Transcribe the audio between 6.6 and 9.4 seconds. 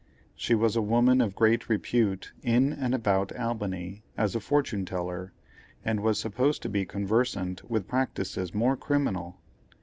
to be conversant with practices more criminal.